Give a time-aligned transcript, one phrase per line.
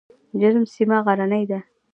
[0.39, 1.59] جرم سیمه غرنۍ ده؟